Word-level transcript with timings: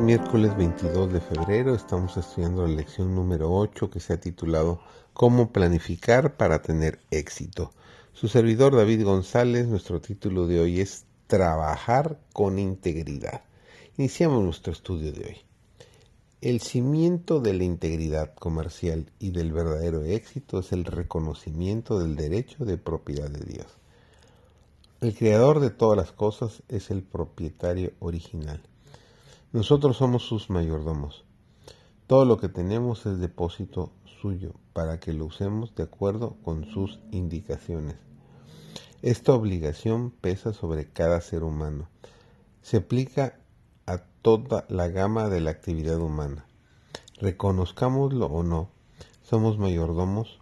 Miércoles 0.00 0.56
22 0.56 1.12
de 1.12 1.20
febrero 1.20 1.74
estamos 1.74 2.16
estudiando 2.16 2.66
la 2.66 2.74
lección 2.74 3.14
número 3.14 3.52
8 3.52 3.90
que 3.90 4.00
se 4.00 4.14
ha 4.14 4.20
titulado 4.20 4.80
Cómo 5.12 5.52
planificar 5.52 6.36
para 6.36 6.62
tener 6.62 7.00
éxito. 7.10 7.72
Su 8.12 8.28
servidor 8.28 8.74
David 8.74 9.04
González, 9.04 9.68
nuestro 9.68 10.00
título 10.00 10.46
de 10.46 10.60
hoy 10.60 10.80
es 10.80 11.04
Trabajar 11.26 12.18
con 12.32 12.58
integridad. 12.58 13.42
Iniciamos 13.96 14.42
nuestro 14.42 14.72
estudio 14.72 15.12
de 15.12 15.24
hoy. 15.24 15.36
El 16.40 16.60
cimiento 16.60 17.40
de 17.40 17.54
la 17.54 17.64
integridad 17.64 18.34
comercial 18.34 19.10
y 19.18 19.30
del 19.30 19.52
verdadero 19.52 20.02
éxito 20.02 20.58
es 20.58 20.72
el 20.72 20.84
reconocimiento 20.84 21.98
del 21.98 22.16
derecho 22.16 22.64
de 22.64 22.78
propiedad 22.78 23.30
de 23.30 23.44
Dios. 23.44 23.66
El 25.00 25.14
creador 25.14 25.60
de 25.60 25.70
todas 25.70 25.96
las 25.96 26.12
cosas 26.12 26.62
es 26.68 26.90
el 26.90 27.02
propietario 27.02 27.92
original. 28.00 28.62
Nosotros 29.54 29.98
somos 29.98 30.26
sus 30.26 30.50
mayordomos. 30.50 31.24
Todo 32.08 32.24
lo 32.24 32.38
que 32.38 32.48
tenemos 32.48 33.06
es 33.06 33.20
depósito 33.20 33.92
suyo 34.20 34.54
para 34.72 34.98
que 34.98 35.12
lo 35.12 35.26
usemos 35.26 35.76
de 35.76 35.84
acuerdo 35.84 36.36
con 36.42 36.64
sus 36.64 36.98
indicaciones. 37.12 37.94
Esta 39.00 39.32
obligación 39.32 40.10
pesa 40.10 40.52
sobre 40.54 40.90
cada 40.90 41.20
ser 41.20 41.44
humano. 41.44 41.88
Se 42.62 42.78
aplica 42.78 43.38
a 43.86 43.98
toda 44.22 44.66
la 44.68 44.88
gama 44.88 45.28
de 45.28 45.40
la 45.40 45.52
actividad 45.52 46.00
humana. 46.00 46.46
Reconozcámoslo 47.20 48.26
o 48.26 48.42
no, 48.42 48.70
somos 49.22 49.56
mayordomos 49.56 50.40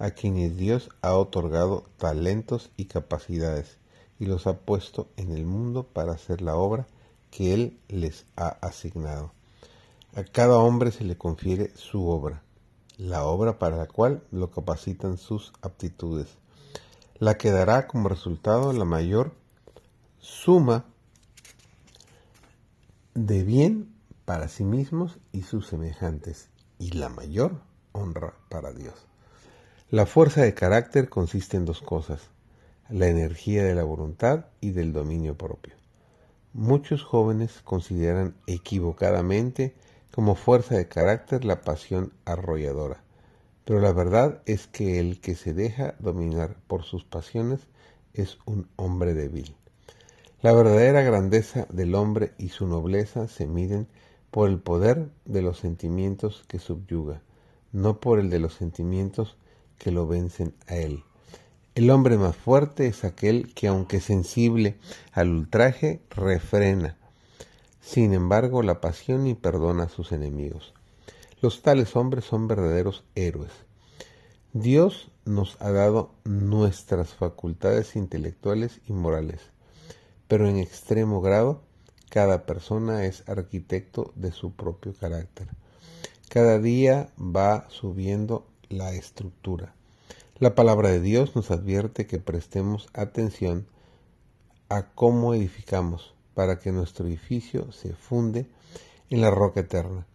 a 0.00 0.10
quienes 0.10 0.56
Dios 0.56 0.88
ha 1.02 1.14
otorgado 1.14 1.84
talentos 1.98 2.72
y 2.76 2.86
capacidades 2.86 3.78
y 4.18 4.26
los 4.26 4.48
ha 4.48 4.58
puesto 4.58 5.06
en 5.16 5.30
el 5.30 5.46
mundo 5.46 5.84
para 5.84 6.14
hacer 6.14 6.42
la 6.42 6.56
obra 6.56 6.88
que 7.30 7.54
Él 7.54 7.78
les 7.88 8.26
ha 8.36 8.48
asignado. 8.60 9.32
A 10.14 10.24
cada 10.24 10.58
hombre 10.58 10.90
se 10.90 11.04
le 11.04 11.16
confiere 11.16 11.70
su 11.76 12.08
obra, 12.08 12.42
la 12.98 13.24
obra 13.24 13.58
para 13.58 13.76
la 13.76 13.86
cual 13.86 14.22
lo 14.30 14.50
capacitan 14.50 15.18
sus 15.18 15.52
aptitudes, 15.62 16.28
la 17.18 17.38
que 17.38 17.50
dará 17.50 17.86
como 17.86 18.08
resultado 18.08 18.72
la 18.72 18.84
mayor 18.84 19.32
suma 20.18 20.84
de 23.14 23.44
bien 23.44 23.94
para 24.24 24.48
sí 24.48 24.64
mismos 24.64 25.18
y 25.32 25.42
sus 25.42 25.66
semejantes, 25.66 26.48
y 26.78 26.90
la 26.92 27.08
mayor 27.08 27.60
honra 27.92 28.34
para 28.48 28.72
Dios. 28.72 28.94
La 29.90 30.06
fuerza 30.06 30.42
de 30.42 30.54
carácter 30.54 31.08
consiste 31.08 31.56
en 31.56 31.64
dos 31.64 31.80
cosas, 31.80 32.20
la 32.88 33.08
energía 33.08 33.64
de 33.64 33.74
la 33.74 33.84
voluntad 33.84 34.46
y 34.60 34.70
del 34.70 34.92
dominio 34.92 35.36
propio. 35.36 35.74
Muchos 36.52 37.04
jóvenes 37.04 37.62
consideran 37.62 38.34
equivocadamente 38.48 39.72
como 40.10 40.34
fuerza 40.34 40.74
de 40.74 40.88
carácter 40.88 41.44
la 41.44 41.60
pasión 41.60 42.12
arrolladora, 42.24 43.04
pero 43.64 43.80
la 43.80 43.92
verdad 43.92 44.42
es 44.46 44.66
que 44.66 44.98
el 44.98 45.20
que 45.20 45.36
se 45.36 45.54
deja 45.54 45.94
dominar 46.00 46.56
por 46.66 46.82
sus 46.82 47.04
pasiones 47.04 47.60
es 48.14 48.38
un 48.46 48.66
hombre 48.74 49.14
débil. 49.14 49.54
La 50.42 50.52
verdadera 50.52 51.02
grandeza 51.02 51.68
del 51.70 51.94
hombre 51.94 52.32
y 52.36 52.48
su 52.48 52.66
nobleza 52.66 53.28
se 53.28 53.46
miden 53.46 53.86
por 54.32 54.48
el 54.48 54.58
poder 54.58 55.08
de 55.26 55.42
los 55.42 55.58
sentimientos 55.58 56.44
que 56.48 56.58
subyuga, 56.58 57.22
no 57.70 58.00
por 58.00 58.18
el 58.18 58.28
de 58.28 58.40
los 58.40 58.54
sentimientos 58.54 59.36
que 59.78 59.92
lo 59.92 60.08
vencen 60.08 60.54
a 60.66 60.74
él. 60.74 61.04
El 61.74 61.90
hombre 61.90 62.18
más 62.18 62.36
fuerte 62.36 62.86
es 62.86 63.04
aquel 63.04 63.54
que, 63.54 63.68
aunque 63.68 64.00
sensible 64.00 64.76
al 65.12 65.30
ultraje, 65.30 66.00
refrena, 66.10 66.96
sin 67.80 68.12
embargo, 68.12 68.62
la 68.62 68.80
pasión 68.80 69.26
y 69.26 69.34
perdona 69.34 69.84
a 69.84 69.88
sus 69.88 70.12
enemigos. 70.12 70.74
Los 71.40 71.62
tales 71.62 71.96
hombres 71.96 72.24
son 72.24 72.48
verdaderos 72.48 73.04
héroes. 73.14 73.52
Dios 74.52 75.10
nos 75.24 75.56
ha 75.60 75.70
dado 75.70 76.12
nuestras 76.24 77.14
facultades 77.14 77.96
intelectuales 77.96 78.80
y 78.86 78.92
morales 78.92 79.40
pero 80.30 80.48
en 80.48 80.58
extremo 80.58 81.20
grado 81.20 81.60
cada 82.08 82.46
persona 82.46 83.04
es 83.04 83.28
arquitecto 83.28 84.12
de 84.14 84.30
su 84.30 84.52
propio 84.52 84.94
carácter. 84.94 85.48
Cada 86.28 86.60
día 86.60 87.10
va 87.18 87.68
subiendo 87.68 88.46
la 88.68 88.92
estructura. 88.92 89.74
La 90.40 90.54
palabra 90.54 90.88
de 90.88 91.00
Dios 91.00 91.36
nos 91.36 91.50
advierte 91.50 92.06
que 92.06 92.18
prestemos 92.18 92.88
atención 92.94 93.66
a 94.70 94.90
cómo 94.94 95.34
edificamos 95.34 96.14
para 96.32 96.58
que 96.58 96.72
nuestro 96.72 97.06
edificio 97.06 97.70
se 97.72 97.92
funde 97.92 98.46
en 99.10 99.20
la 99.20 99.30
roca 99.30 99.60
eterna. 99.60 100.06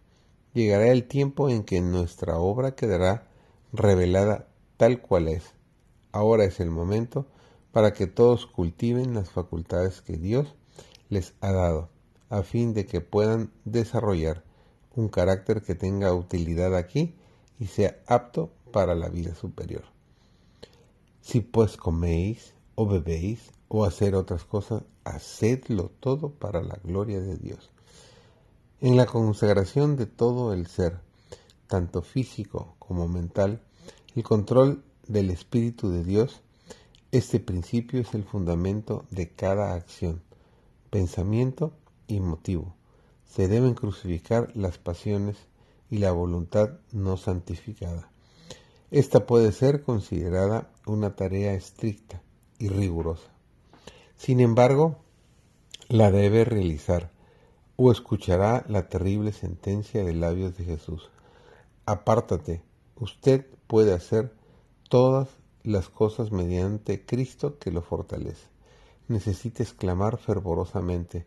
Llegará 0.52 0.88
el 0.88 1.06
tiempo 1.06 1.48
en 1.48 1.62
que 1.62 1.80
nuestra 1.80 2.38
obra 2.38 2.74
quedará 2.74 3.28
revelada 3.72 4.48
tal 4.76 5.00
cual 5.00 5.28
es. 5.28 5.44
Ahora 6.10 6.42
es 6.44 6.58
el 6.58 6.72
momento 6.72 7.28
para 7.70 7.92
que 7.92 8.08
todos 8.08 8.46
cultiven 8.46 9.14
las 9.14 9.30
facultades 9.30 10.02
que 10.02 10.16
Dios 10.16 10.56
les 11.08 11.34
ha 11.40 11.52
dado, 11.52 11.88
a 12.30 12.42
fin 12.42 12.74
de 12.74 12.84
que 12.84 13.00
puedan 13.00 13.52
desarrollar 13.64 14.42
un 14.96 15.08
carácter 15.08 15.62
que 15.62 15.76
tenga 15.76 16.12
utilidad 16.12 16.74
aquí 16.74 17.14
y 17.60 17.66
sea 17.66 18.00
apto 18.08 18.50
para 18.72 18.96
la 18.96 19.08
vida 19.08 19.32
superior. 19.36 19.95
Si 21.26 21.40
pues 21.40 21.76
coméis 21.76 22.54
o 22.76 22.86
bebéis 22.86 23.50
o 23.66 23.84
hacer 23.84 24.14
otras 24.14 24.44
cosas, 24.44 24.84
hacedlo 25.02 25.90
todo 25.98 26.30
para 26.30 26.62
la 26.62 26.78
gloria 26.84 27.18
de 27.18 27.36
Dios. 27.36 27.72
En 28.80 28.96
la 28.96 29.06
consagración 29.06 29.96
de 29.96 30.06
todo 30.06 30.52
el 30.52 30.68
ser, 30.68 31.00
tanto 31.66 32.02
físico 32.02 32.76
como 32.78 33.08
mental, 33.08 33.60
el 34.14 34.22
control 34.22 34.84
del 35.08 35.30
Espíritu 35.30 35.90
de 35.90 36.04
Dios 36.04 36.42
este 37.10 37.40
principio 37.40 38.00
es 38.00 38.14
el 38.14 38.22
fundamento 38.22 39.04
de 39.10 39.28
cada 39.28 39.74
acción, 39.74 40.22
pensamiento 40.90 41.72
y 42.06 42.20
motivo. 42.20 42.76
Se 43.24 43.48
deben 43.48 43.74
crucificar 43.74 44.52
las 44.54 44.78
pasiones 44.78 45.36
y 45.90 45.98
la 45.98 46.12
voluntad 46.12 46.78
no 46.92 47.16
santificada. 47.16 48.12
Esta 48.90 49.26
puede 49.26 49.50
ser 49.50 49.82
considerada 49.82 50.70
una 50.86 51.16
tarea 51.16 51.54
estricta 51.54 52.22
y 52.58 52.68
rigurosa. 52.68 53.28
Sin 54.16 54.38
embargo, 54.40 54.98
la 55.88 56.10
debe 56.10 56.44
realizar 56.44 57.10
o 57.76 57.90
escuchará 57.90 58.64
la 58.68 58.88
terrible 58.88 59.32
sentencia 59.32 60.04
de 60.04 60.14
labios 60.14 60.56
de 60.56 60.64
Jesús. 60.64 61.10
Apártate, 61.84 62.62
usted 62.96 63.46
puede 63.66 63.92
hacer 63.92 64.32
todas 64.88 65.28
las 65.62 65.88
cosas 65.88 66.30
mediante 66.30 67.04
Cristo 67.04 67.58
que 67.58 67.72
lo 67.72 67.82
fortalece. 67.82 68.46
Necesita 69.08 69.62
exclamar 69.62 70.16
fervorosamente, 70.16 71.26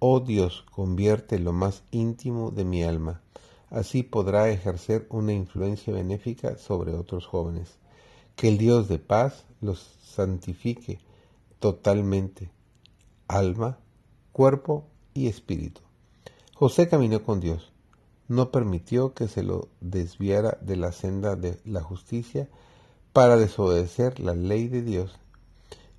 Oh 0.00 0.20
Dios, 0.20 0.64
convierte 0.72 1.38
lo 1.38 1.52
más 1.52 1.82
íntimo 1.90 2.50
de 2.50 2.64
mi 2.64 2.82
alma. 2.82 3.22
Así 3.70 4.02
podrá 4.02 4.48
ejercer 4.48 5.06
una 5.10 5.32
influencia 5.32 5.92
benéfica 5.92 6.56
sobre 6.56 6.94
otros 6.94 7.26
jóvenes. 7.26 7.78
Que 8.34 8.48
el 8.48 8.58
Dios 8.58 8.88
de 8.88 8.98
paz 8.98 9.44
los 9.60 9.80
santifique 10.02 11.00
totalmente, 11.58 12.50
alma, 13.26 13.78
cuerpo 14.32 14.86
y 15.12 15.26
espíritu. 15.26 15.80
José 16.54 16.88
caminó 16.88 17.22
con 17.22 17.40
Dios. 17.40 17.72
No 18.28 18.50
permitió 18.50 19.14
que 19.14 19.28
se 19.28 19.42
lo 19.42 19.68
desviara 19.80 20.58
de 20.60 20.76
la 20.76 20.92
senda 20.92 21.34
de 21.34 21.60
la 21.64 21.82
justicia 21.82 22.48
para 23.12 23.36
desobedecer 23.36 24.20
la 24.20 24.34
ley 24.34 24.68
de 24.68 24.82
Dios, 24.82 25.18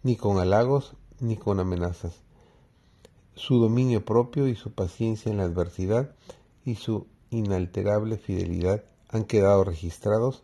ni 0.04 0.16
con 0.16 0.38
halagos 0.38 0.94
ni 1.20 1.38
con 1.38 1.60
amenazas. 1.60 2.14
Su 3.36 3.60
dominio 3.60 4.06
propio 4.06 4.48
y 4.48 4.56
su 4.56 4.72
paciencia 4.72 5.32
en 5.32 5.38
la 5.38 5.44
adversidad 5.44 6.16
y 6.66 6.76
su 6.76 7.08
inalterable 7.32 8.18
fidelidad 8.18 8.84
han 9.10 9.24
quedado 9.26 9.64
registrados 9.64 10.44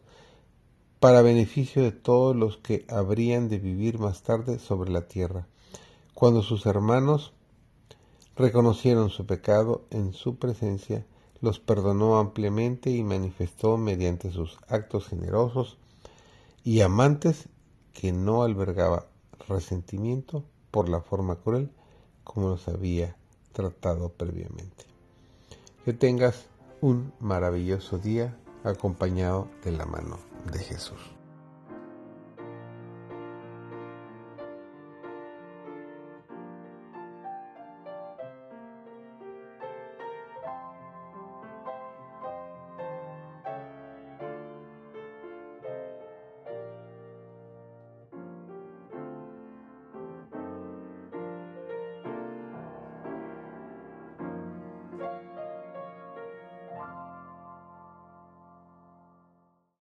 para 0.99 1.21
beneficio 1.21 1.83
de 1.83 1.91
todos 1.91 2.35
los 2.35 2.57
que 2.57 2.85
habrían 2.89 3.49
de 3.49 3.59
vivir 3.59 3.99
más 3.99 4.23
tarde 4.23 4.59
sobre 4.59 4.91
la 4.91 5.07
tierra, 5.07 5.47
cuando 6.13 6.41
sus 6.41 6.65
hermanos 6.65 7.33
reconocieron 8.35 9.09
su 9.09 9.25
pecado 9.25 9.85
en 9.91 10.13
su 10.13 10.37
presencia, 10.37 11.05
los 11.41 11.59
perdonó 11.59 12.17
ampliamente 12.17 12.89
y 12.89 13.03
manifestó 13.03 13.77
mediante 13.77 14.31
sus 14.31 14.57
actos 14.67 15.07
generosos 15.07 15.77
y 16.63 16.81
amantes 16.81 17.49
que 17.93 18.11
no 18.11 18.43
albergaba 18.43 19.05
resentimiento 19.47 20.43
por 20.71 20.89
la 20.89 21.01
forma 21.01 21.35
cruel 21.35 21.69
como 22.23 22.49
los 22.49 22.67
había 22.67 23.15
tratado 23.53 24.09
previamente. 24.09 24.85
Que 25.85 25.93
tengas 25.93 26.45
un 26.85 27.11
maravilloso 27.19 27.97
día 27.97 28.37
acompañado 28.63 29.49
de 29.63 29.71
la 29.71 29.87
mano 29.87 30.19
de 30.51 30.59
Jesús. 30.59 31.14